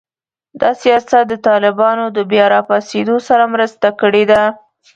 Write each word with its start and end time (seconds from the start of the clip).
دا 0.61 0.69
سیاست 0.81 1.13
د 1.29 1.33
طالبانو 1.47 2.05
د 2.17 2.19
بیا 2.31 2.45
راپاڅېدو 2.53 3.15
سره 3.27 3.43
مرسته 3.53 3.87
کړې 4.01 4.23
ده 4.31 4.41